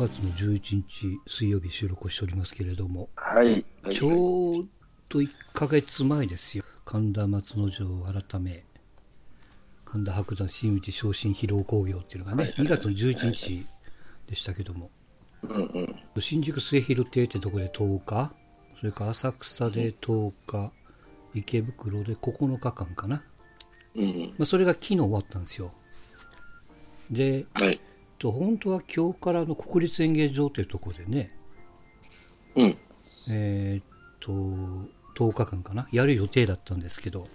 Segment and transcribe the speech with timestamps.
[0.00, 3.62] 月の11日水曜日収録をしておりますけれども、はい。
[3.92, 4.68] ちょう
[5.10, 6.64] ど1ヶ月前ですよ。
[6.86, 7.86] 神田松之丞
[8.30, 8.64] 改め、
[9.84, 13.66] 神田伯山新内昇進披露興行っていうのがね、2月の11日
[14.26, 14.90] でしたけども、
[15.42, 16.22] うんうん。
[16.22, 18.32] 新宿末広亭ってとこで10日、
[18.78, 20.72] それから浅草で10日、
[21.34, 23.22] 池袋で9日間かな。
[23.94, 24.34] うん。
[24.38, 25.70] まあ、それが昨日終わったんですよ。
[27.10, 27.80] で、はい。
[28.20, 31.32] と本当は今日からの国立演芸場というところでね、
[32.54, 32.78] うん。
[33.32, 33.84] えーっ
[34.20, 34.30] と、
[35.16, 37.26] 10日間かな、やる予定だったんですけど、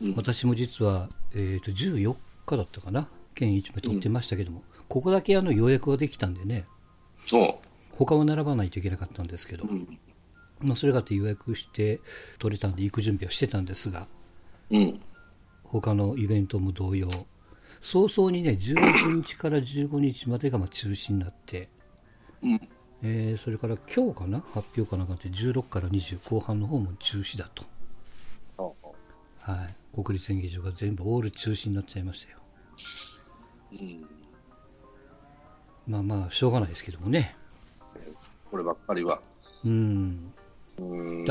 [0.00, 0.14] うん。
[0.14, 2.16] 私も実は、えーっと14
[2.46, 6.66] 日だったかな、券1枚取ってましたけども、ここだけあの予約ができたんでね、
[7.26, 7.60] そ
[7.90, 9.68] 他は並ばないといけなかったんですけど、う。
[9.68, 9.98] うん。
[10.60, 12.00] まあ、それがあって予約して
[12.38, 14.06] 取れたんで行く準備をしてたんですが、
[14.70, 15.00] うん。
[15.64, 17.10] 他のイベントも同様、
[17.82, 21.68] 早々にね、11日から15日までがまあ中止になって、
[22.42, 22.68] うん。
[23.02, 27.64] えーそれから今日かな、発表かなんかって16から20後半の方も中止だと。
[29.40, 32.38] はい、国立演芸場が全部オール中止になっちゃいましたよ。
[33.72, 34.06] うん。
[35.88, 37.34] まあまあ、しょうがないですけどもね。
[38.48, 39.20] こればっかりは。
[39.64, 40.32] うん。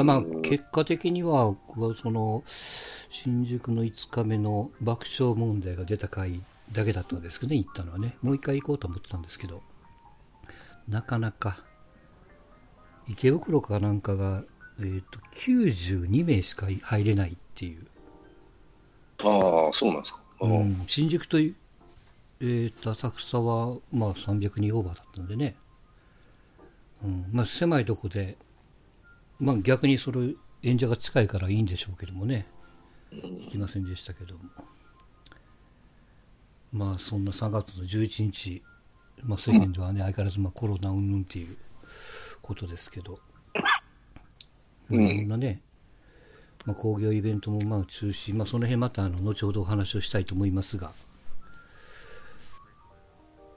[0.04, 2.44] まあ、結果的には、僕はその、
[3.10, 8.16] 新宿の5日目の爆笑問題が出た回だけだったんですけどね、行ったのはね。
[8.22, 9.62] もう一回行こうと思ってたんですけど、
[10.88, 11.58] なかなか、
[13.08, 14.44] 池袋かなんかが、
[14.80, 17.86] えっ、と、92名しか入れないっていう。
[19.24, 20.22] ああ、そうなんですか。
[20.42, 21.54] うん、新宿とい、
[22.40, 25.56] えー、と浅草は、まあ、300人オーバーだったんでね、
[27.04, 28.38] うんまあ、狭いとこで、
[29.42, 32.46] まあ、逆にそれ演者が近いからいいんでしょうけどもね、
[33.12, 34.42] 行きませんでしたけども、
[36.72, 38.62] まあそんな3月の11日、
[39.24, 41.58] まあ、世間ではね、相変わらずまあコロナ云々っていう
[42.44, 43.20] ことですけど、
[44.90, 45.62] まあいろんなね、
[46.66, 50.92] まあ、工業イベントもまあ中止、まあ、その辺またあの後ほどお話をしたいと思いますが、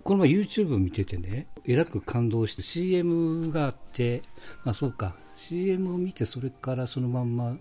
[0.05, 4.21] この前 YouTube 見ててね、えらく感動して CM があって、
[4.63, 7.57] まあそうか、CM を見てそれからそのまんま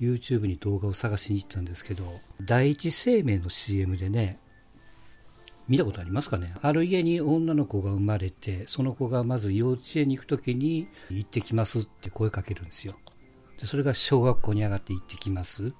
[0.00, 2.02] YouTube に動画を探しに行ったんですけど、
[2.42, 4.40] 第一生命の CM でね、
[5.68, 6.54] 見たことありますかね？
[6.62, 12.96] ある家に女の子が生まれて、その子がまず幼稚園に行くときに行ってきますって声かけるんですよ。
[13.60, 15.72] でそれが小学校に上がって行ってきます。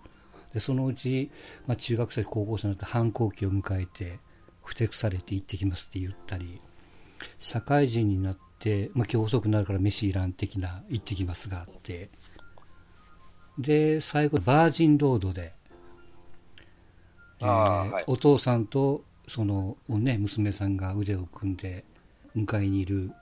[0.52, 1.32] でそのうち、
[1.66, 4.20] まあ、中学生、高校生になって反抗期を迎えて、
[4.64, 6.60] ふてくされて行ってきますって言ったり、
[7.38, 12.08] 社会人になって、まあ、今日遅くなるから飯いらん的な行ってきますがあって、
[13.58, 15.52] で、最後、バージンロードで、
[17.40, 21.84] えーはいお父さんとその、ね、娘さんが腕を組んで、
[22.36, 23.12] 迎えにいる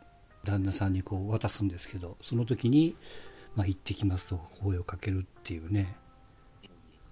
[0.44, 2.96] 旦那さんにこう渡すんですけど、その時に、
[3.54, 5.94] まあ、行ってきますと声をかけるっていうね、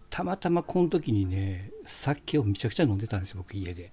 [0.09, 3.93] たまたまこの時にね、酒をめちゃくちゃ飲んでたんですよ、僕、家で。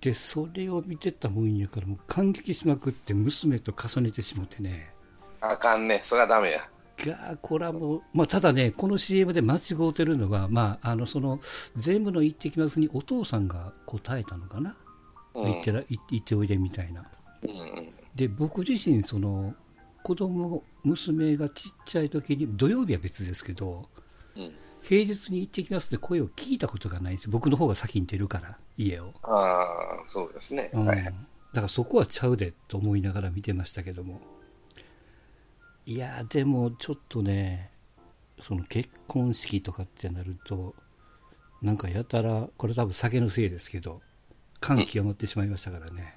[0.00, 4.94] で、それを見てたもんやから、もう感激しまくって、娘と重ねてしまってね、
[5.40, 6.00] あかんね。
[6.04, 6.68] それはダメや。
[6.98, 11.40] がーこれはもう、まあ、ただね、この CM で間違うてるのは、まあ、あのその
[11.76, 14.76] 全部の言ってきますにお父さんが答えたのかな、
[15.34, 17.04] うん言ってら言っておいでみたいな。
[17.42, 17.92] うんうん。
[18.14, 19.54] で、僕自身、その
[20.02, 23.88] 子供娘がちっちゃい時に、土曜日は別ですけど、
[24.36, 24.52] うん。
[24.82, 29.12] 平日に行ってきますって声を聞いたことがないんですよ、僕の方が先に出るから、家を。
[29.22, 30.70] ああ、そうですね。
[30.72, 31.14] うん、はい。
[31.56, 34.20] だからそこはちゃうでと思いながら見てましたけども
[35.86, 37.70] いやーでもちょっとね
[38.42, 40.74] その結婚式とかってなると
[41.62, 44.02] なんかやたらこれ多分酒のせいですけど
[44.60, 46.16] 感極まってしまいましたからね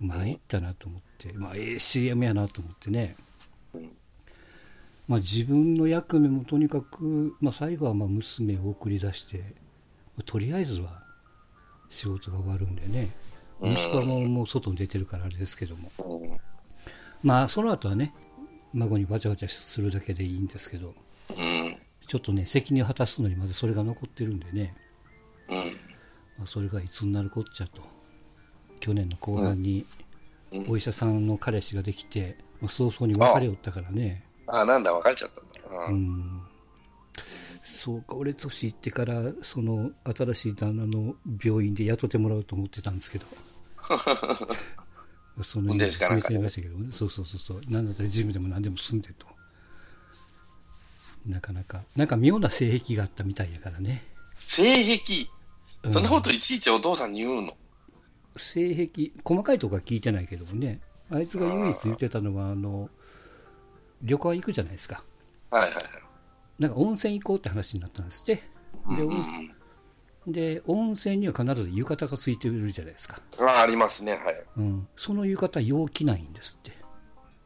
[0.00, 3.14] 参ったなと思ってまあええ CM やなと思ってね
[3.74, 3.92] うん
[5.10, 9.44] まあ自分の役目もとにかく、まあ、最後はまあ娘を送り出して、ま
[10.20, 11.02] あとりあえずは
[11.88, 13.08] 仕事が終わるんでね。
[13.60, 13.72] うん。
[13.72, 16.38] 息子はもうもう外に出てるからあれですけども、うん。
[17.24, 18.14] まあその後はね
[18.72, 20.94] 孫にわちゃわちゃするだけでいいんですけど
[21.36, 21.76] うん。
[22.06, 24.76] ちょっとね責任を果たすのにまだそれが残ってるんでね、
[25.48, 25.56] うん。
[25.56, 25.64] ま
[26.44, 27.82] あ、それがいつになるこっちゃと。
[28.78, 29.84] 去年の後半に
[30.52, 30.70] うん。
[30.70, 35.40] お医者さんの彼氏ができて、まあ、早々に別れよったからねああ、なんだ、別れちゃった。
[35.40, 35.72] ん。
[35.72, 35.86] だ。
[35.86, 35.96] ううん。
[35.96, 36.42] ん
[37.62, 43.26] そうか俺年いってからその新しい旦那の病院で雇ってもらおうと思ってたんですけど。
[45.42, 47.60] その運転手かなんか増えちゃいましたけどねそうそうそうそう。
[47.68, 49.26] 何だったらジムでも何でも住んでと。
[51.26, 54.04] なかなかなんか妙な性癖があったみたいやからね。
[54.38, 55.28] 性癖？
[55.84, 55.92] うん。
[55.92, 57.56] そんなこといちいちお父さんに言うの？
[58.36, 60.80] 性癖、細かいとこは聞いてないけどもね、
[61.10, 62.88] あいつが唯一言ってたのは、あの、
[64.02, 65.02] 旅館行くじゃないですか。
[65.50, 65.84] はいはいはい。
[66.58, 68.36] なんか温泉行こうって話になったんですって。
[68.96, 69.16] で、うん
[70.26, 73.20] 温で温泉には必ず浴衣がついてるじゃないですか。
[73.38, 74.44] うん、あありますね、はい。
[74.58, 74.88] うん。
[74.96, 76.72] その浴衣、陽気ないんですって。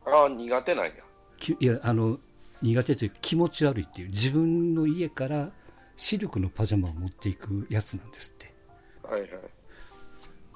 [0.06, 0.92] ああ、苦手なんや。
[1.38, 2.18] きいや、あの、
[2.62, 5.52] 苦手というか気持ち悪いっていう、自分の家から
[5.96, 8.52] シルクのパジャマを持っていくやつなんですって。
[9.02, 9.30] はいはい。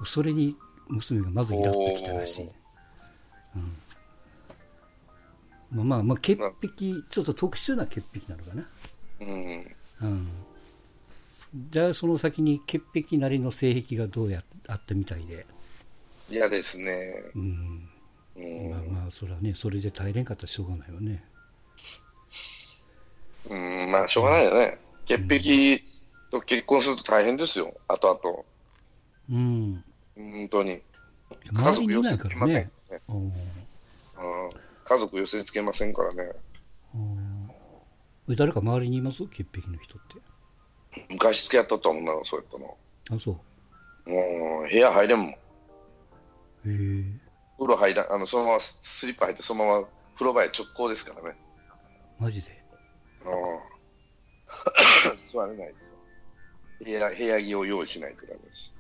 [0.05, 0.57] それに
[0.89, 2.45] 娘がまずイラッときたらしい。
[2.45, 2.51] うん、
[5.71, 6.69] まあまあ、まあ、潔癖、
[7.11, 8.65] ちょっと特殊な潔癖なのかな。
[9.21, 9.77] うん。
[10.03, 10.29] うん。
[11.71, 15.47] じゃあ、その先に潔癖なりの性癖がどうやあったみたいで。
[16.31, 17.23] 嫌ですね。
[17.35, 17.89] うん。
[18.37, 18.71] うん。
[18.71, 21.25] まあまあ、それはね、それで耐えれんかったらしょうがないよね。
[23.51, 24.79] うん、まあ、しょうがないよね。
[25.07, 25.85] 潔癖
[26.31, 28.45] と結婚すると大変ですよ、後々。
[29.31, 29.85] うん。
[30.17, 30.81] 本当に。
[31.51, 32.55] 周りにいないからね。
[32.55, 32.71] ね
[33.09, 33.33] うん、
[34.89, 36.33] 家族寄せつけませんからね。
[38.31, 39.27] 誰か周りにいます？
[39.27, 40.15] 潔癖の人って。
[41.11, 42.77] 昔付き合っとった女のそうやったの。
[43.11, 43.41] あ、そ
[44.07, 44.11] う。
[44.11, 45.29] もう、部屋入れんもん。
[45.31, 45.35] へ
[46.67, 47.05] え。
[47.59, 51.37] 風呂入らん、あの、そのままスリッパ入って、そのまま風呂場へ直行ですからね。
[52.19, 52.65] マジで？
[53.25, 53.33] うん。
[55.33, 55.99] 座れないですよ。
[56.85, 58.75] 部屋、部屋着を用意しないとダメです。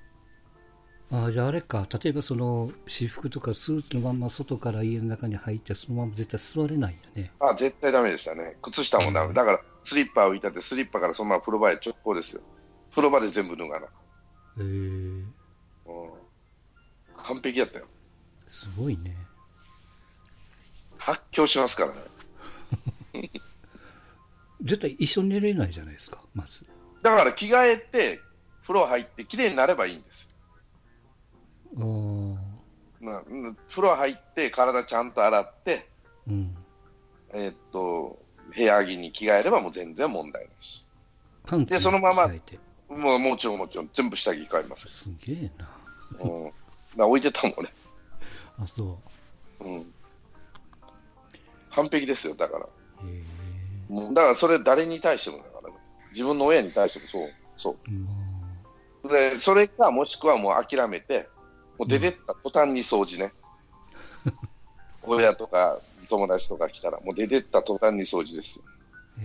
[1.11, 7.33] あじゃああれか、例えばその私服とかスーツのまんま外から家の中に入って、そのまま絶対座れないよね。
[7.41, 8.57] あ、絶対ダメでしたね。
[8.61, 9.33] 靴下もダメ。
[9.33, 12.43] だから、スリッパ置いたって、スリッパからそのまま風呂場へ直行ですよ。
[12.91, 13.87] 風呂場で全部脱がな。
[13.87, 13.89] へ
[14.59, 14.63] え。
[14.63, 15.33] うん。
[17.17, 17.87] 完璧やったよ。
[18.47, 19.17] すごいね。
[20.99, 21.93] 発狂しますから
[23.23, 23.31] ね。
[24.61, 26.67] 絶対一緒に寝れないじゃないですか、まず。
[27.01, 28.21] だから着替えて、
[28.63, 30.38] 風呂入って、綺麗になればいいんですよ。
[33.01, 35.89] まあ、うん風呂入って、体ちゃんと洗って、
[36.27, 36.57] うん。
[37.33, 38.19] えーっと、
[38.55, 40.87] 部屋着に着替えればもう全然問題ないし。
[41.67, 42.29] でそのまま
[42.89, 44.89] もうもちろんもちろん、全部下着変えます。
[44.89, 45.69] すげえな。
[46.21, 46.53] うん。
[46.97, 47.71] だ置いてたもんね。
[48.59, 48.99] あ、そ
[49.61, 49.95] うん。
[51.71, 52.65] 完璧ですよ、だから。
[52.65, 53.09] う。
[53.09, 53.23] へ
[53.91, 54.09] え。
[54.15, 55.77] だからそれ誰に対してもだからね。
[56.13, 57.31] 自分の親に対してもそう。
[57.57, 57.77] そ
[59.03, 59.13] まう。
[59.13, 61.29] で、それかもしくはもう諦めて、
[61.79, 63.33] もう出てった途端に掃除ね。
[65.05, 65.79] 親とか
[66.09, 68.65] 友達とか来たら、もう出てった途端に掃除ですよ。
[69.21, 69.23] え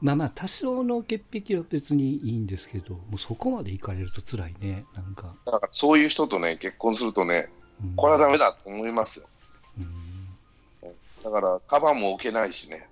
[0.00, 5.34] まあまあ、多少の潔癖は別にいいんですけど、もうそこまで行かれると辛いね、なんか。
[5.46, 7.48] だからそういう人とね、結婚するとね、
[7.82, 9.26] うんこれはダメだと思いますよ。
[9.78, 12.86] うんだから、カバンも置けないしね。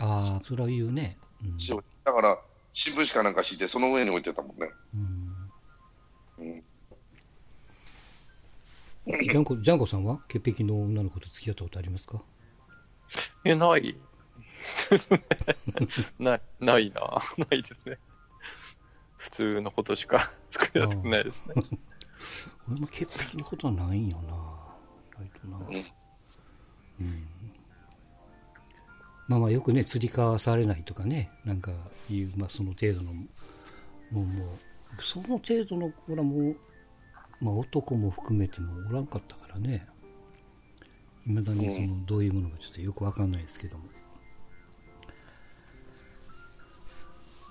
[0.00, 1.18] ああ、それは言うね。
[1.42, 1.56] うん
[2.04, 2.38] だから、
[2.72, 4.70] 新聞紙かなんか敷いて、その上に置いてたもんね。
[4.94, 6.64] うんうん
[9.06, 10.20] ジャンコ、ジャンコさんは？
[10.28, 12.22] 潔癖の女の子と付き合ったことありますか？
[13.44, 13.96] え、ない。
[16.18, 17.00] ない、ないな。
[17.38, 17.98] ないですね。
[19.16, 21.54] 普通のことしか作りたくないですね。
[22.68, 24.32] 俺も潔癖のことはないんよな。
[25.24, 25.58] 意外とな。
[27.00, 27.28] うん。
[29.28, 31.72] まあまあよくね、釣り交わされないとかね、なんか
[32.10, 33.24] いう、まあその程度の、も
[34.12, 34.58] うもう、
[35.02, 36.56] その程度の子らもう、
[37.40, 39.86] まあ男も含めてもおらんかったからね。
[41.26, 43.84] いまだにその、どういうものかちょっとよくわかんないですけども。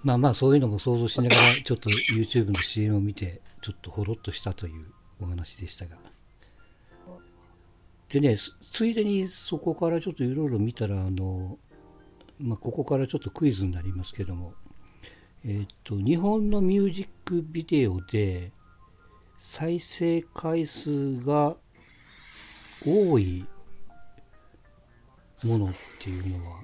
[0.04, 4.86] まあまあそういうのも想像しながら、ちょっと YouTube の CM を見て、ちょっとほろっとしたという
[5.22, 5.98] お話でしたが。
[8.10, 11.60] でね、つついでにそこからちょっといろいろ見たら、あの、
[12.40, 14.54] まあ、ここからちょっとクイズになりますけども、
[15.44, 18.52] えーっと、日本のミュージックビデオで
[19.40, 21.56] 再生回数が
[22.86, 23.46] 多い
[25.46, 25.70] ものっ
[26.02, 26.58] ていうのは、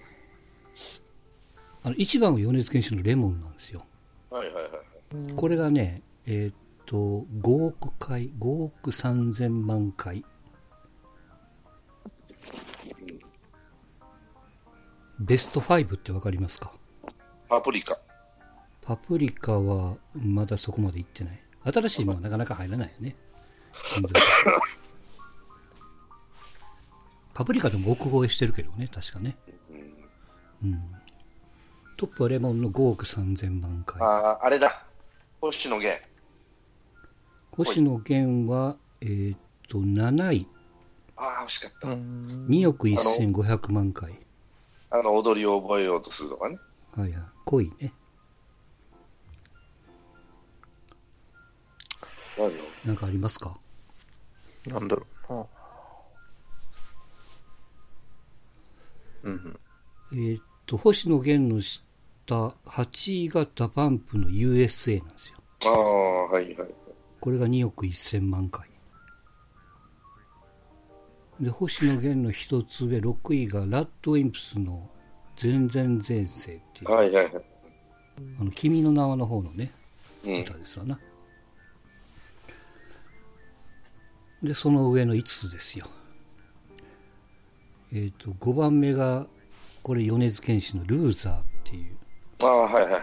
[1.84, 3.86] あの一番は米津玄師のレモンなんですよ。
[4.30, 4.70] はいはいは
[5.30, 5.34] い。
[5.36, 6.56] これがね、えーっ
[6.86, 10.26] と、5億回、5億3000万回。
[15.18, 16.74] ベスト5ってわかりますか？
[17.48, 17.98] パプリカ。
[18.82, 21.45] パプリカはまだそこまで行ってない。
[21.72, 23.16] 新しいものはなかなか入らないよね。
[23.86, 24.14] 新聞
[27.34, 29.36] パプリカでも億超えしてるけどね、確かね。
[30.64, 30.82] うん。
[31.98, 34.02] トップはレモンの5億3000万回。
[34.02, 34.86] ああ、あれだ。
[35.42, 36.02] 星野源。
[37.52, 40.48] 星野源は、えーっと、7位。
[41.18, 41.88] ああ、惜しかった。
[41.90, 44.18] 2億1500万回。
[44.90, 46.58] あの、踊りを覚えようとするとかね。
[46.96, 47.24] はいはい。
[47.46, 47.94] 恋ね。
[52.86, 53.58] なんかありますか？
[54.68, 55.46] なんだろうな。
[59.24, 59.60] うんうん。
[60.14, 61.84] えーっと、星野源の下、
[62.66, 65.38] 8位が DA PUMP の USA なんですよ。
[65.66, 66.70] ああ、はいはい。
[67.20, 68.70] これが2億1000万回。
[71.40, 74.90] で、星野源の一つ上、6位がラッドウィンプスの
[75.36, 77.44] 全然前世っていう、はいはいはい。
[78.40, 79.72] あの、君の名はの方のね、
[80.26, 80.42] うん。
[80.42, 81.00] 歌ですわな。
[84.46, 85.88] で、その上の5つですよ。
[87.94, 89.28] えっ、と、5番目が、
[89.84, 91.98] これ、米津玄師のルーザーっていう、
[92.42, 93.02] ああ、はいはいはい。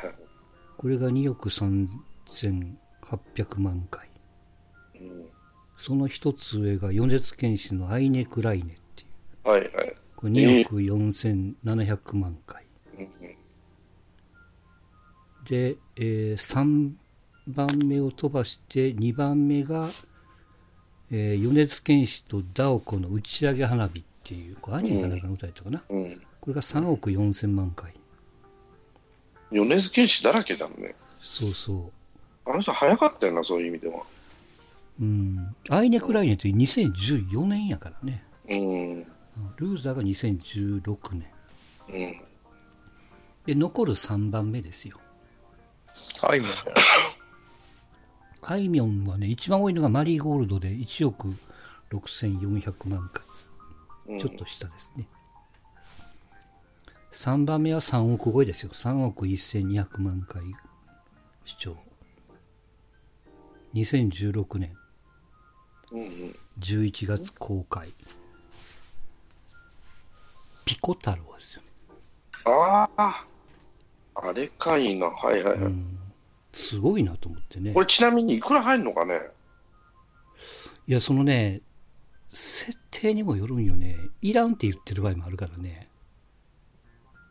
[0.76, 4.08] これが2億3800万回。
[5.00, 5.32] うん
[5.82, 9.06] その一つ上が米津玄師のアイネ・クライネってい
[9.44, 9.70] う、はいはい。
[10.14, 12.64] これ2億4700万回。
[15.44, 16.92] で、え3
[17.48, 19.90] 番目を飛ばして2番目が、
[21.12, 26.22] えー米津玄師とダオコの打ち上げ花火っていうこれアニメかなんかの歌やったかな、うん。
[26.40, 27.92] これが3億4000万回
[29.50, 30.94] 米津玄師だらけだね。
[31.20, 31.90] そうそ
[32.46, 33.98] あの人早かったよな、そういう意味では。
[35.00, 39.02] ううんアイネ・クライネって2014年やからねうん。
[39.56, 41.26] ルーザーが2016年
[41.90, 42.20] うん。
[43.46, 44.98] で残る3番目ですよ
[46.22, 46.74] あいみょんじゃない
[48.42, 51.28] あいみょんはね一番多いのがマリーゴールドで1億
[51.90, 53.24] 6400万回
[54.08, 55.06] うんちょっと下ですね。
[57.12, 58.70] 3番目は3億超えですよ。
[58.72, 60.42] 3億1200万回
[61.44, 61.76] 視聴。
[63.74, 64.74] 2016年
[65.92, 66.08] うんうん。
[66.58, 67.88] 11月公開。
[70.64, 71.68] ピコ太郎ですよね。
[72.46, 73.24] ああ。
[74.14, 75.06] あれかいな。
[75.06, 75.58] はいはいはい。
[75.58, 75.98] うん。
[76.52, 77.80] すごいなと思ってねこ。
[77.80, 79.20] れちなみにいくら入るのかね？
[80.86, 81.60] いや、そのね、
[82.32, 83.96] 設定にもよるんよね。
[84.20, 85.88] いらんって言ってる場合もあるからね。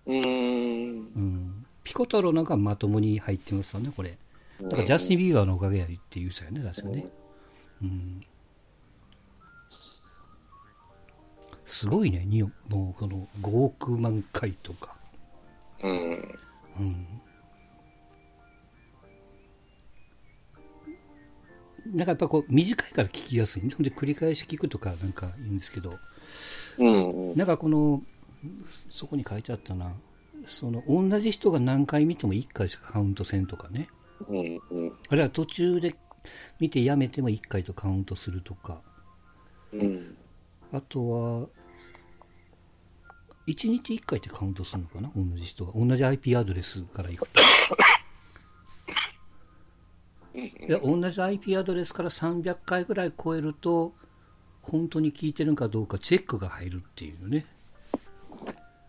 [0.06, 1.12] うーん。
[1.16, 1.66] うん。
[1.84, 4.18] ピコ太郎なんかまともに入ってますよね、これ。
[4.62, 7.08] だからジャスティン・ビーバーのおかげやりって言うさよね、確かね。
[7.82, 8.22] うん。
[11.66, 14.96] すごいね、にもうこの5億万回とか。
[15.84, 16.40] うん。
[16.80, 17.08] うん。
[21.86, 23.62] なんかやっぱこう短いから聞きやすい。
[23.62, 25.98] ほんで繰り返し聞くとかなんか言うんですけど、
[26.78, 27.32] うん。
[27.32, 27.38] うん。
[27.38, 28.02] なんかこの、
[28.90, 29.94] そこに書いてあったな。
[30.48, 33.90] その同じ人が何回見ても1回しかカウントせんとかね。
[34.28, 34.62] うん。
[34.72, 34.94] うん。
[35.10, 35.96] あるいは途中で
[36.60, 38.82] 見てやめても1回とカウントするとか。
[39.74, 40.18] うん。
[40.72, 41.48] あとは、
[43.48, 45.12] 1日1回ってカウントするのかな？
[45.16, 45.74] 同じ人が。
[45.76, 47.42] 同じ IP アドレスから行くと。
[50.72, 53.92] いや、同じ IP アドレスから300回ぐらい超えると、
[54.62, 57.46] 本当に聞いてるかどうかチェックが入るっていうね。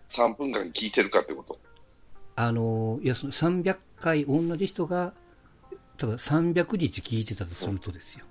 [0.09, 1.59] 3分間聞いてるかってこと？
[2.37, 5.13] あの、いや、その300回同じ人が、
[5.97, 8.27] 多分300日聞いてたとするとですよ。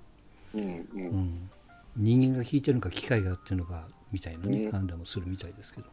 [0.54, 0.62] うん。
[0.62, 0.86] う。
[0.94, 1.50] うんん。
[1.98, 5.88] 人間が聞いてるのか機械がやってるのかみたいなね、うん判断もするみたいですけど。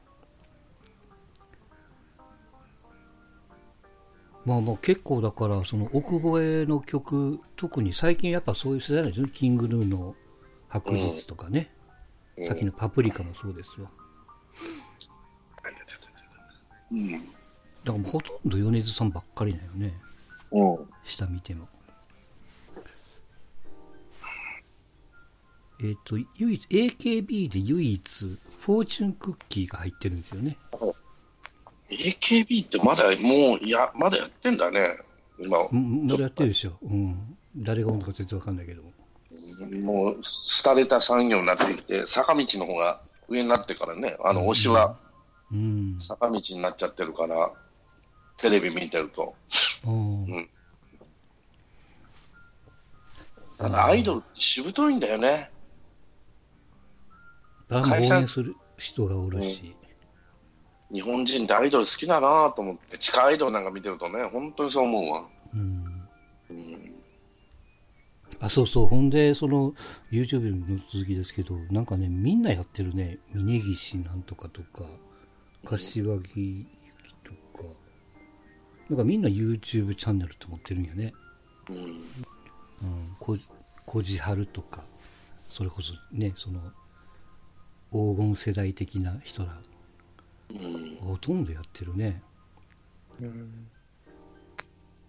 [4.45, 9.31] まあまあ結構だからその奥越えの曲特に最近やっぱそういう世代なんですよね。
[9.33, 10.15] キングヌーの
[10.69, 11.71] 白日とかね、
[12.37, 12.45] うん。
[12.45, 13.89] さっきのパプリカもそうですわ
[16.91, 17.11] うん。
[17.11, 17.23] だか
[17.85, 19.93] らもうほとんど米津さんばっかりだよね。
[20.51, 20.89] うん。
[21.03, 21.67] 下見ても。
[25.81, 30.57] えっ、と唯一 AKB で唯一フォーチュンクッキーが入ってるんですよね
[31.89, 34.97] AKB ってまだもう、いや、まだやってんだね。
[35.39, 38.83] 今、うんまだやってるでしょ、うん、誰が本当か全然わかんないけど。
[38.83, 38.91] も
[39.81, 40.21] もう、
[40.63, 44.97] 廃れた産業になってきて、坂道の方が上になってからね、あの、推しは
[45.51, 45.97] うん。
[45.99, 47.51] 坂道になっちゃってるから、
[48.37, 49.33] テレビ見てると。
[49.85, 50.23] うん。
[50.23, 50.49] ん。
[53.57, 55.51] ただ、アイドルってしぶといんだよね。
[57.69, 59.75] あ会社応援する人がおるし、
[60.91, 65.23] 日本人ってアイドル好きだなと思って、地下アイドルなんか見てるとね、本当にそう思うわ。
[65.53, 65.99] うん
[66.49, 66.99] うん。
[68.41, 69.73] あそうそうほんでその
[70.11, 74.85] YouTube の続きですけどなんかねみんなやってるね峯岸なんとかとか
[75.65, 76.65] 柏木由
[77.03, 77.31] 紀と
[77.61, 77.67] か
[78.87, 81.13] なんかみんな YouTube チャンネルと思ってるんよね
[81.69, 81.75] うん。
[81.75, 82.01] うん
[83.19, 83.37] こ
[83.85, 84.83] こじはるとか
[85.49, 86.61] それこそねその
[87.91, 89.78] 黄金世代的な人らうん。
[91.01, 92.21] ほとんどやってるね
[93.21, 93.67] うん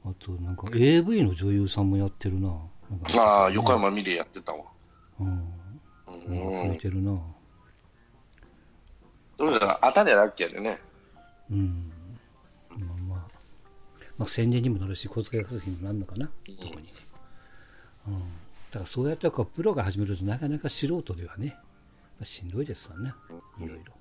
[0.04, 2.49] あとなんか AV の女優さんもやってるな
[3.14, 4.64] なああ、横山美玲やってたわ。
[5.20, 5.32] うんう
[6.28, 7.18] うん増えてるな。
[9.38, 10.78] それが当たりゃラッキーやでね。
[11.50, 11.92] うん。
[12.70, 13.18] まあまあ、
[14.18, 16.92] まあ、宣伝にもなるし、小遣い稼ぎにもなるのかな、特にね。
[18.09, 18.18] うん。
[18.18, 18.23] だ
[18.73, 21.56] からそうやってこうプロが始めるとなかなか素人ではね、
[22.18, 23.12] まあしんどいですわね、
[23.61, 23.92] いろいろ。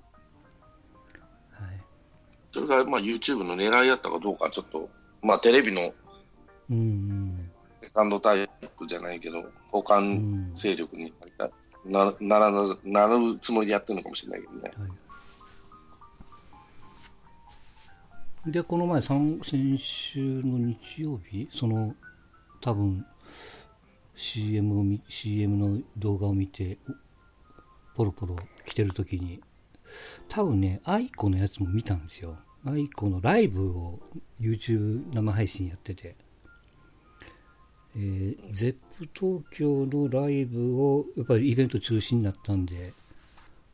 [2.52, 4.88] それがまあ YouTube の狙いやったかどうか、ちょっと、
[5.22, 5.92] まあテレビの。
[7.80, 10.52] セカンドタイプじゃないけど、補完。
[10.54, 11.12] 勢力に
[11.84, 14.72] なならななるつもりでやってるのかもしれないけどね。
[14.76, 14.86] は
[18.48, 21.94] い、で、この前、先週の日曜日、その、
[22.60, 23.06] 多分
[24.14, 26.78] CM を見、CM の動画を見て、
[27.94, 29.40] ポロポロ来てる時に、
[30.28, 32.36] 多分ね、 aiko のやつも見たんですよ。
[32.64, 34.00] aiko のライブを
[34.40, 36.14] YouTube 生配信やってて、
[37.96, 42.92] えー、 Zepp 東京のライブを、やっぱりイベント中止になったんで、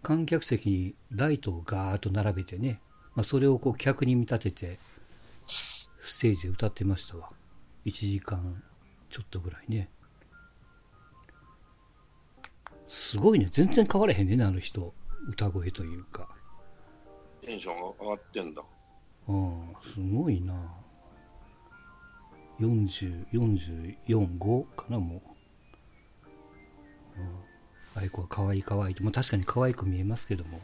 [0.02, 2.80] 観客席にライトをガーッと並べてね、
[3.14, 4.78] まあ、それをこう客に見立てて、
[6.00, 7.30] ステージで歌ってましたわ。
[7.84, 8.62] 1時間
[9.10, 9.88] ちょっとぐらいね。
[12.86, 13.48] すごいね。
[13.50, 14.94] 全然変わらへんねんね、あの人。
[15.28, 16.28] 歌声というか。
[17.42, 18.62] テンションが上がってんだ。
[19.28, 20.54] うん、すごいな。
[22.60, 25.22] 40、44、5かな、も
[27.16, 27.20] う。
[27.20, 28.00] うん。
[28.02, 29.02] 愛子は可愛い可愛いと。
[29.02, 30.60] まあ確かに可愛く見えますけども。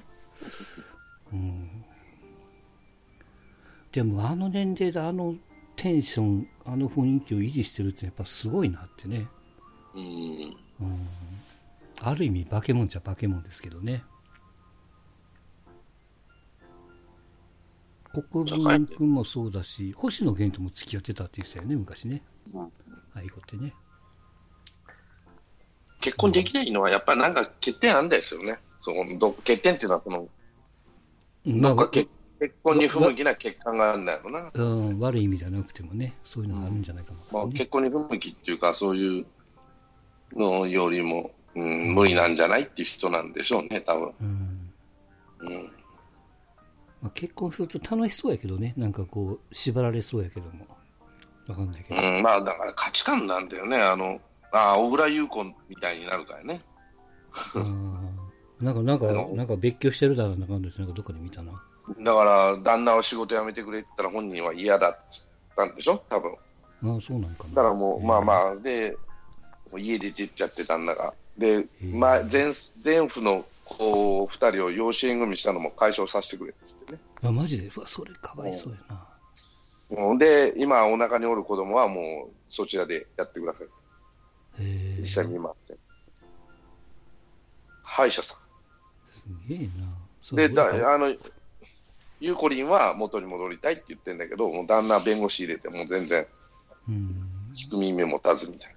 [1.33, 1.85] うん。
[3.90, 5.35] でもあの年齢であの
[5.76, 9.28] テンション、あの雰囲気を維持してるってやっぱすごいなってね。
[9.95, 10.57] うん。
[12.00, 14.04] ある意味化け物じゃ化け物ですけどね。
[18.12, 22.22] 国分君もそうだし、星野源とも付き合ってたって言ってたよね、昔ね。
[22.55, 22.68] あ
[23.14, 23.75] あいう子ってね。
[26.01, 28.59] 結婚できないのはやっぱりなんか欠点あるんですよね。
[28.81, 30.29] そのど欠点っていうのはその、
[31.46, 32.09] まあ結
[32.64, 34.51] 婚に不向きな欠陥があるんだよな。
[34.53, 39.27] うん、悪い意味じゃなくてもね、そういうのがあるんじゃないかまあ、な、ね結婚に不向きっていうか、そういう
[40.35, 44.12] のよりも、うん、無理なんじゃないっていう人なんでしょうね、多分。
[44.20, 44.72] うん
[45.42, 45.70] うん。
[47.03, 50.67] まあ、結婚すると楽しそうやけどね、なんかこう、縛られそうやけども。
[51.49, 52.01] わかんないけど。
[52.01, 53.77] うん、まあ、だから価値観なんだよね。
[53.83, 54.21] あの、
[54.53, 56.61] ああ、小倉優子みたいになるからね。
[58.61, 61.61] なんか、なんかなんか別居してるだろうな感じですなんかどっかで見たな。
[62.01, 64.99] だから、旦那は仕事辞めてくれって言ったら本人は嫌だって
[65.57, 66.05] 言ったんでしょ？
[66.09, 66.33] 多分。
[66.85, 67.49] ああ、そうなんかな。
[67.51, 68.97] だからもう、まあまあ、で、
[69.77, 71.12] 家出てっちゃって旦那が。
[71.37, 72.53] で、えまあ、前、
[72.85, 77.00] 前夫の子二人を養子縁組したのも解消させてくれって言ってね。
[77.24, 77.68] あ、マジで？
[77.74, 79.08] うわ、それかわいそうやな。
[79.90, 85.02] うんで、今、お腹におる子供はもうそちらでやってください。
[85.02, 85.76] 一緒にいません。
[87.82, 88.38] 歯医者さ
[89.06, 90.37] すげえな。
[90.37, 91.14] で、だうあの、
[92.20, 96.26] ゆうこりんは元に戻りたいって言ってんだけど、もう旦那は弁護士入れて、もう全然、
[96.88, 97.28] うん。
[97.54, 98.74] 聞く耳持たずみたい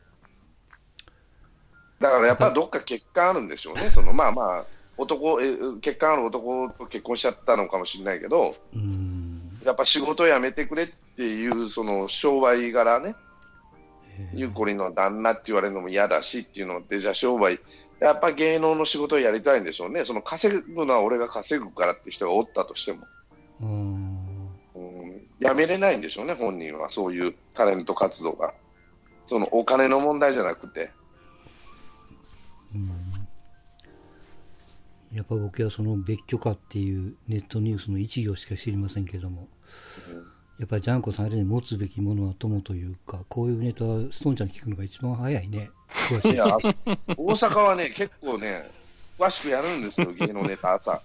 [2.01, 2.09] な。
[2.09, 3.89] だからやっぱどっか欠陥あるんでしょうね。
[3.89, 4.65] その、まあまあ、
[4.97, 9.41] 男、え欠陥ある男と結婚しちゃったのかもしれないけど、うん。
[9.65, 13.15] やっぱ仕事辞めてくれっていう、その商売柄ね、
[14.33, 17.59] ゆうこりんの旦那って言われるのも嫌だしっていうので、じゃあ商売、
[17.99, 20.05] やっぱ芸能の仕事をやりたいんでしょうね。
[20.05, 23.07] その稼ぐのは俺が稼ぐからって人がおったとしても、
[23.61, 24.49] うん。
[24.75, 28.53] うん、やめれないんでしょうね、本人は、そういうタレント活動が。
[29.27, 30.91] そのお金の問題じゃなくて、
[35.15, 39.47] やっぱ僕はその別居かっていうネットニュースの一行しか知りませんけども、
[40.59, 45.69] やっぱりジャンコさんあれに持つべきものは友というか、こういうネタはストーンちゃんに聞くのが一番早いね。
[46.25, 46.29] い。
[46.31, 46.59] いや、大
[47.15, 48.69] 阪はね、結構ね、
[49.17, 51.01] 詳しくやるんですよ、芸能ネタ朝。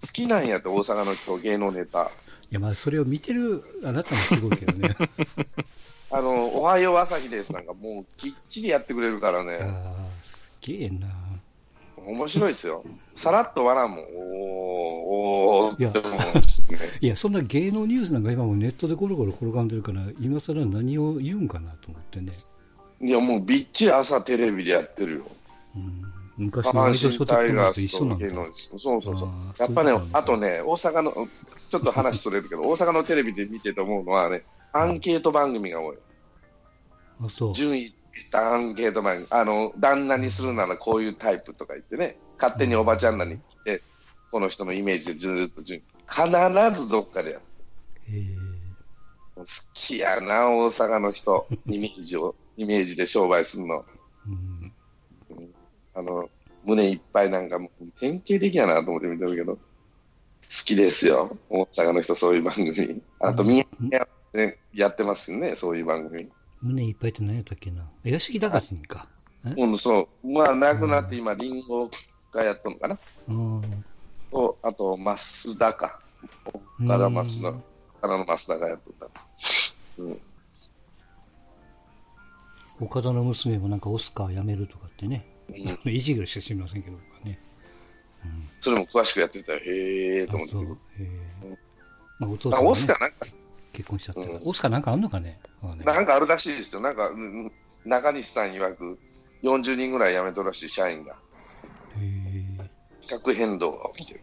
[0.00, 2.02] 好きなんやって、大阪の人、芸能ネタ。
[2.02, 2.06] い
[2.50, 4.96] や、まあそれを見てるあなたもすごいけどね。
[6.10, 11.27] あの、おはよう朝日ですなんか、もうきっちりやってくれるからあね、あ、すげえな。
[12.08, 12.82] 面白いですよ。
[13.16, 14.04] さらっと笑うもん、おー、
[15.68, 15.92] おーいや。
[17.00, 22.32] いや、そんな芸能ニュースなんか今もネットでゴロゴロ転がんでるから、今更何を言うんかなと思ってね。
[23.00, 25.24] いや、もうびっちり朝テレビでやってるよ。
[25.76, 28.42] うん、昔のワイドショーとガースと一緒なんだそ
[28.74, 31.12] うそうそうやっぱねあとね、大阪の、
[31.68, 34.42] ちょっと話それるけど、 大阪のテレビで見てて思うのはね、
[34.72, 35.96] アンケート番組が多い。
[37.22, 37.54] あ、そう。
[37.54, 37.92] 順位
[38.32, 43.80] アンケート番組、あの、旦那にするならこういうタイプとか言ってね、勝手におばちゃんらに来て、
[44.30, 47.42] この人のイメージでずーっと必ずどっかでやる。
[49.36, 51.46] 好きやな、大阪の人。
[51.66, 53.84] イメージを、 イメージで商売するの。
[54.26, 55.54] うん。
[55.94, 56.28] あの、
[56.64, 59.60] 胸いっぱいなんかもう典型的やなと思って見てるけど、好
[60.64, 61.36] きですよ。
[61.48, 63.02] 大阪の人、そういう番組。
[63.20, 66.28] あと、うん宮城でやってますよね、そういう番組。
[66.62, 67.88] 胸いっぱいって何やったっけな？
[68.04, 69.08] 屋敷隆人か。
[69.44, 70.28] うん、そう。
[70.28, 71.90] まあ、亡くなって今、リンゴ
[72.32, 72.98] がやったのかな。
[73.28, 73.84] うん。
[74.30, 76.00] と、あと、増田か。
[76.80, 77.62] 岡田増田、岡
[78.02, 80.02] 田の増田がやっとった。
[80.02, 80.20] うん。
[82.80, 85.24] 岡田の娘もなんかオスカー辞めるとかってね。
[85.48, 87.38] うん、 いじぐらいしか知りませんけど、僕はね。
[88.60, 89.60] それも詳しくやってたよ。
[89.60, 90.56] へえと思って。
[90.56, 90.64] あそう。
[90.64, 91.56] へえ
[92.18, 93.26] まあ、お父あさんが、ね、オスカーなんか、
[93.78, 94.34] 結婚しちゃったから。
[94.34, 95.38] うんオスカーなんかあんのかね？
[95.62, 96.80] なんかあるらしいですよ。
[96.80, 97.52] なんか、うん
[97.84, 98.98] 中西さん曰く、
[99.42, 101.12] 40人ぐらい辞めとるらしい、社員が。
[101.12, 101.16] へ
[102.00, 102.68] え
[103.00, 104.20] 地殻変動が起きてる。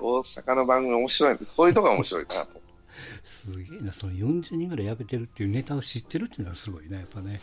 [0.00, 1.38] 大阪の番組面白い。
[1.56, 2.60] こういうとこが面白いなと。
[3.24, 7.40] すげえな、その40人ぐらい辞めてるっていうネタを知ってるっていうのはすごいね、やっぱね。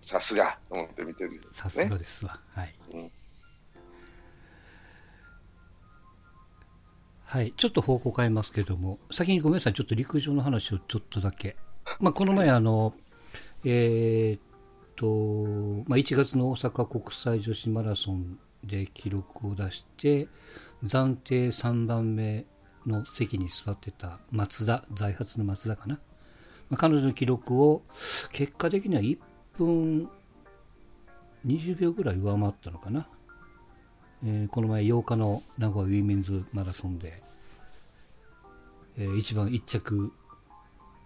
[0.00, 2.40] さすがと思って見てる、さすがですわ。
[2.54, 2.74] はい。
[2.94, 3.10] うん
[7.32, 7.54] はい。
[7.56, 9.72] ちょっと方向変えますけども、先にごめんなさい。
[9.72, 11.56] ちょっと陸上の話をちょっとだけ。
[11.98, 12.92] まあ、この前、あの、
[13.64, 14.40] えーっ
[14.96, 20.28] と、まあ、1月の大阪国際女子マラソンで記録を出して、
[20.84, 22.44] 暫定3番目
[22.84, 25.94] の席に座ってた松田、在発の松田かな。
[26.68, 27.80] まあ、彼女の記録を、
[28.32, 29.18] 結果的には1
[29.56, 30.10] 分
[31.46, 33.08] 20秒ぐらい上回ったのかな。
[34.24, 37.20] えーこの前8日の名古屋ウィメンズマラソンで、
[38.98, 40.12] えー一番1着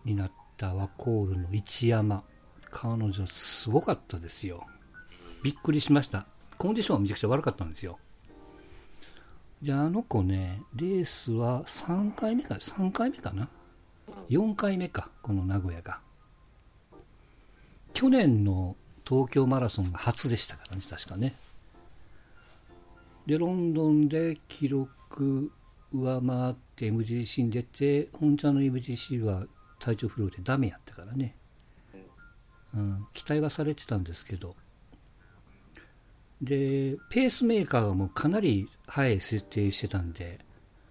[0.04, 2.22] になったワコールの一山。
[2.70, 4.66] 彼女すごかったですよ。
[5.42, 6.26] びっくりしました。
[6.58, 7.98] コンディションはめちゃくちゃ悪かったんですよ。
[9.62, 13.48] じゃああの子ねレースは3回目か3回目かな
[14.28, 16.00] ？4回目かこの名古屋が。
[17.94, 18.76] 去年の
[19.08, 21.34] 東京マラソンが初でしたからね確かね。
[23.26, 25.50] でロンドンで記録
[25.92, 29.46] 上回って MGC に出て本ちゃんの MGC は
[29.78, 31.36] 体調不良でダメやったからね、
[32.74, 34.54] うん、期待はされてたんですけど。
[36.42, 40.38] でペースメーカーがもうかなり早い設定してたんで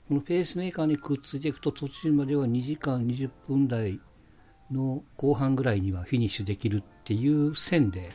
[0.08, 4.00] このペースメーカーにくっついていくと途中までは2時間20分台
[4.72, 8.10] の後半ぐらいにはフィニッシュできるっていう線で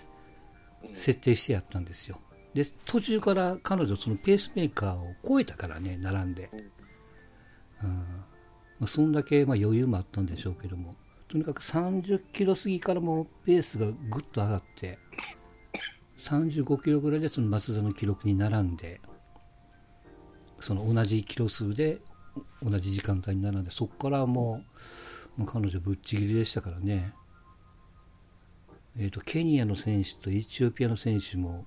[0.92, 2.18] 設定してやったんですよ。
[2.54, 6.50] で途中から彼女そのペースメーカーを超えたからね並んで、
[7.82, 7.90] うん。
[8.80, 10.94] まあ、そんだけまあ余裕もあったんでしょうけども。
[11.28, 14.98] とにかく30キロ過ぎからもペースがぐっと上がって
[16.18, 19.00] 35キロぐらいでその松田の記録に並んで
[20.58, 22.00] その同じキロ数で
[22.60, 24.64] 同じ時間帯に並んでそこからも
[25.38, 27.14] うもう彼女ぶっちぎりでしたからね。
[28.98, 31.64] えー、とケニアの選手とエチオピアの選手も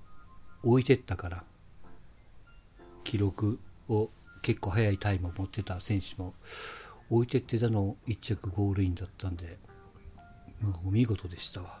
[0.64, 1.44] 置いてったから
[3.04, 4.08] 記録を
[4.42, 6.34] 結構速いタイムを持ってた選手も
[7.10, 9.58] 置いてってたの1着ゴールインだったんで、
[10.60, 11.78] まあ、お見事でしたわ。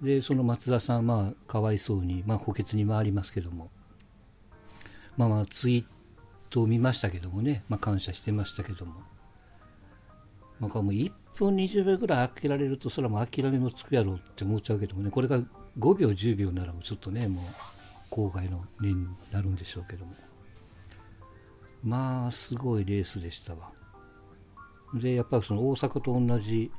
[0.00, 3.70] でその松田さんまあかわいそうに、まあ、補欠に回りますけども
[5.18, 5.84] まあまあツイー
[6.48, 8.94] トを見ましたけどもね、まあ、感謝してましたけども
[10.60, 15.40] まあ、もう1分20秒ぐらい開けられるとそれはもう諦めもつくやろうって思っちゃうけどもねこれが
[15.78, 17.44] 5秒10秒ならもうちょっとねもう
[18.14, 20.14] 郊外の年になるんでしょうけども。
[21.82, 23.72] まあすごいレースでしたわ。
[24.94, 26.70] でやっぱりその大阪と同じ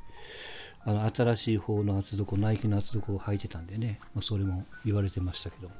[0.84, 5.74] あの新しい方の厚底ナイキの厚底を履いてたんでね、まあ、それも言われてましたけども。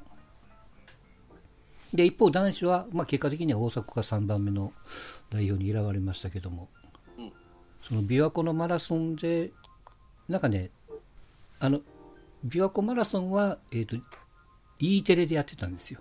[1.92, 4.72] で一方男子は、まあ、結果的には大阪が3番目の
[5.29, 6.68] 代表に選ばれましたけども。
[7.83, 9.51] その琵琶湖のマラソンで、
[10.29, 10.70] なんかね、
[11.59, 11.81] あの、
[12.46, 13.96] 琵琶湖マラソンは、えっ、と、
[14.81, 16.00] E テレでやってたんですよ。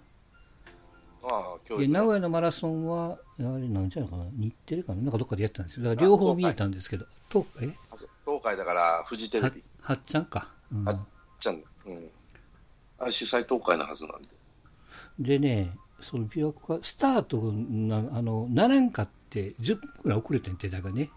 [1.24, 5.86] ああ、今で、日、名古屋のマラソンは、あれ、なんじゃないかな、日テレかな、なんかどっかでやってたんですよ。
[5.86, 7.70] だから両方見えたんですけど、と、え？
[8.26, 9.64] 東海だから、フジテレはビ。
[9.82, 10.48] はっちゃんか。
[10.72, 11.06] うんは
[11.40, 12.10] ちゃん、うん。
[12.98, 14.30] あれ主催東海のはずなんで。
[15.20, 21.10] でね、その琵琶湖が、スタートな、あの、ならんかって、10分くらい遅れてんて、だからね。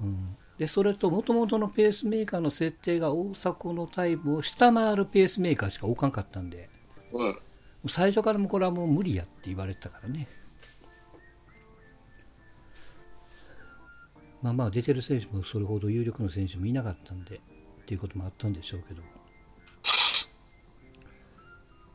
[0.00, 6.68] うん、でそれともともとのペースメーカーの設定が大迫のタイムを下回るペースメーカーしか置かんかったんで
[7.12, 7.38] うん。
[7.86, 10.26] 最初からもうこれはもう無理やって言われてたからね。
[14.42, 17.40] まあまあ出てる選手もそれほど有力な選手もいなかったんでっ
[17.86, 19.02] ていうこともあったんでしょうけど。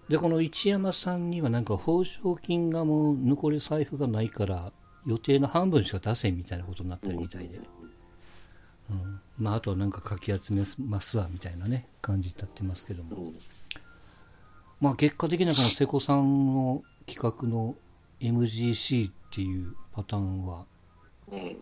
[0.09, 4.71] でこの一山さんにはなんか報奨金がもう残り財布がないから
[5.05, 7.88] 予定の半分しか出せんみたいなことになってるみたいで、うん
[9.37, 13.31] まあ、あとはなんかかき集めますわみたいなね感じになってますけども、
[14.81, 17.75] まあ結果的にはこの瀬古さんの企画の
[18.19, 20.65] MGC っていうパターンは、
[21.31, 21.57] うん。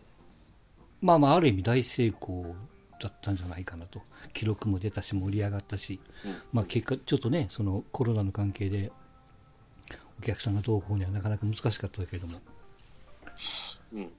[1.01, 2.55] まあまあある意味大成功
[2.99, 4.01] だったんじゃないかなと。
[4.33, 8.91] 記録も出たし盛り上がったし、うんまあ結果ちょっとね、そのコロナの関係で
[10.19, 12.39] お客さんがどうこうにはなかなか難しかったけれども、
[13.93, 14.09] うん。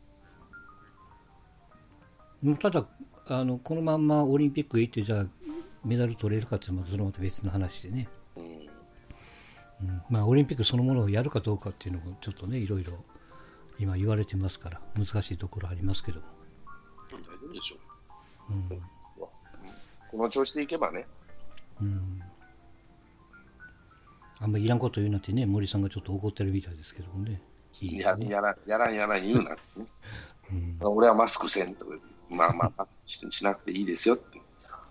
[2.43, 2.87] もただ
[3.31, 5.27] あの、このまんまオリンピック行って、じゃあ
[5.85, 10.03] メダル取れるかっていうのはそれまた別の話でね、うん。
[10.09, 12.93] まあ、オリンピックそのものをやるかどうかっていうのもちょっとね、いろいろ
[13.79, 16.21] 今言われてますから、難しいところありますけど。
[17.11, 17.77] 大丈夫でしょ
[18.51, 18.83] うん。
[20.11, 21.07] この調子でいけばね。
[21.81, 22.23] うん。
[24.41, 24.53] あん。
[24.53, 24.79] まりいらん。
[24.79, 25.83] こと言うなってね、森さん。
[25.83, 27.43] がちょっと怒ってるみたいですけどもね。
[27.81, 28.01] いいね。
[28.01, 28.57] ややらん。
[28.67, 29.23] やらん。
[29.23, 29.87] 言うなってね。
[30.51, 30.79] うん。
[30.81, 31.75] 俺はマスクせん。
[31.75, 31.95] とか、
[32.31, 34.41] まあまあ、し しなくていいですよって。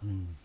[0.03, 0.35] うん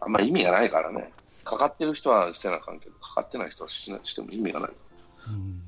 [0.00, 1.12] あんま意味がないからね。
[1.44, 4.70] かかってる人はしてなあかんけど、かかってない人はしなしても意味がない。
[5.28, 5.62] うん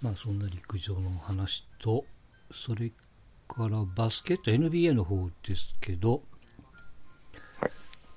[0.00, 2.04] まあそんな陸上の話と、
[2.52, 2.92] それ
[3.48, 6.22] からバスケット NBA の方ですけど、
[7.60, 7.70] はい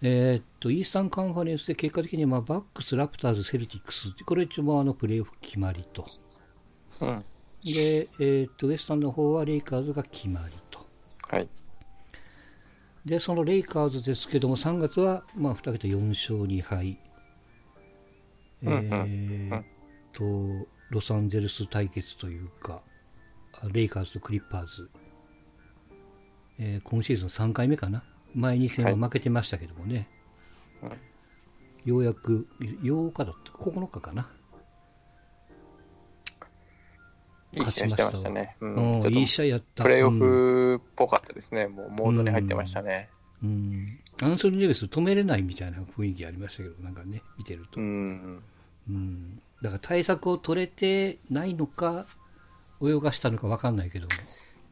[0.04, 6.06] えーっと、イースタンカンファレンスで結果的にまあバックス、ラプターズ、セルティックス、これ一応あのプレーオフ決まりと。
[7.00, 7.26] うん。
[7.64, 10.80] で、えーっと、ウエスタンの方はレイカーズが決まりと。
[11.30, 11.50] はい。
[13.06, 16.98] で、そのレイカーズですけども、3月は、まあ、2桁4勝2敗。
[18.64, 19.64] えうんうんーっ
[20.14, 22.82] と、ロサンゼルス対決というか、
[23.54, 24.90] あレイカーズとクリッパーズ。
[26.60, 28.04] えー今シーズン3回目かな。
[28.34, 30.10] 前2戦は負けてましたけどもね。
[30.84, 30.92] うん
[31.84, 34.30] ようやく、8日だった、9日かな。
[37.54, 38.56] いい試合してましたね。
[38.60, 39.84] ううんいい試合やった。
[39.84, 41.68] プレーオうんフっぽかったですね。
[41.68, 43.10] もうモードに入ってましたね。
[43.44, 44.00] うん。
[44.24, 47.80] アンソニー・デイビス止めれないみたいな雰囲気ありましたけど、なんかね、見てると。
[47.80, 48.44] うん。
[48.90, 52.06] うん、だから対策を取れてないのか、
[52.82, 54.08] 泳がしたのか分かんないけど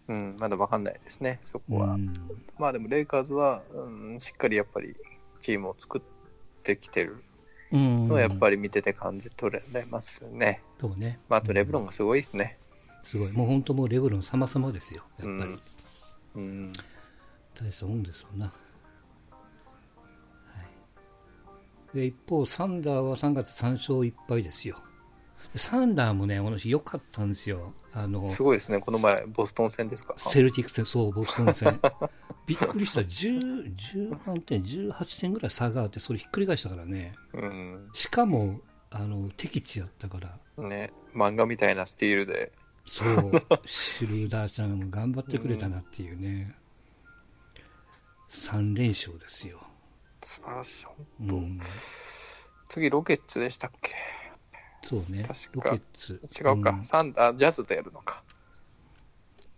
[0.07, 0.35] うん。
[0.39, 1.39] まだわかんないですね。
[1.43, 1.93] そこも、は。
[1.93, 2.13] うん
[2.57, 4.95] まあでもレイカーズは、うん、しっかりやっぱり
[5.39, 6.01] チームを作っ
[6.63, 7.23] てきてる
[7.71, 10.61] うん、のはやっぱり見てて感じ取れますね。
[10.79, 12.57] そうね、まあ、あとレブロンがすごいですね。
[13.09, 15.59] すごい、もう本当もうレブロン様々ですよ、やっぱり、うん
[16.35, 16.71] うん。
[17.59, 18.45] 大したもんですよな。
[18.45, 18.51] は
[21.91, 24.77] い、で一方、サンダーは3月3勝1敗ですよ。
[25.55, 27.73] サンダーもね、私良かったんですよ。
[27.93, 28.79] あのすごいですね。
[28.79, 30.13] この前、ボストン戦ですか？
[30.15, 31.79] セルティック戦、そう、ボストン戦。
[32.45, 37.15] びっくりした、10、10何点、18点ぐらい差があって、それひっくり返したからね。
[37.33, 37.89] うん。
[37.93, 42.51] しかも、あの、敵地やったから、ね、漫画みたいなスティールで、
[42.85, 46.55] そう、 シュルーダーちゃんも頑張ってくれたなっていうね。
[48.29, 49.61] 3連勝ですよ。
[50.23, 50.85] 素晴らしい。
[51.19, 51.59] う本当ん、
[52.69, 53.91] 次、ロケッツでしたっけ？
[54.81, 56.21] そうね、確ロかケッツ。
[56.39, 58.23] 違うか、んサンダー、ジャズとやるのか。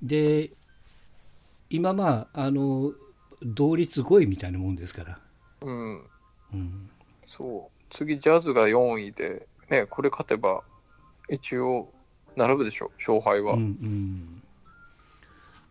[0.01, 0.51] で、
[1.69, 2.93] 今まあ、あの、
[3.41, 5.19] 同率5位みたいなもんですから。
[5.61, 6.11] うん。
[6.53, 6.89] うん。
[7.25, 7.83] そう。
[7.89, 10.63] 次、ジャズが4位で、ね、これ勝てば、
[11.29, 11.93] 一応、
[12.35, 13.53] 並ぶでしょ、勝敗は。
[13.53, 14.43] うんうん。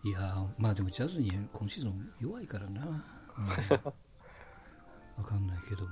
[0.02, 2.82] いやーまあでもジャズに今シーズン弱いからな。
[2.86, 3.92] うん
[5.16, 5.88] わかんないけども。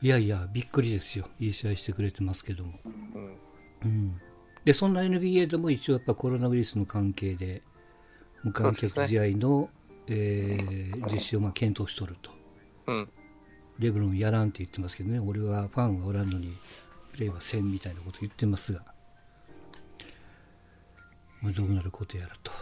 [0.00, 1.28] いやいや、びっくりですよ。
[1.40, 2.78] いい試合してくれてますけども。
[2.84, 3.36] うん
[3.84, 4.20] うん。
[4.64, 7.62] で、そんな NBA でも一応やっぱコロナウイルスの関係で、
[8.44, 9.70] 無観客試合の、
[10.06, 12.30] えー実施をまあ検討しとると。
[12.86, 13.08] うん。
[13.78, 16.52] レブロンやらんって言ってますけどね、俺はファンはおらんのに、
[17.12, 18.84] プレーはせんみたいなこと言ってますが、
[21.42, 22.52] まあ、どうなることやらと。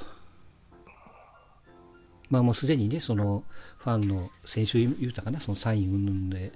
[2.28, 3.44] まあもうすでにね、その
[3.78, 6.52] ファンの、先週言うたかな、そのサイン云々で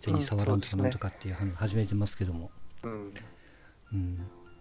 [0.00, 2.50] 手に触らんとかなんとかっていう話始めてますけども、
[2.82, 3.12] うん。
[3.92, 4.18] うん。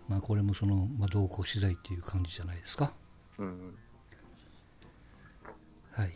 [0.08, 2.91] まあこれもその、まあ同行取材っていう感じじゃないですか。
[3.38, 3.76] うん。
[5.91, 6.12] はい。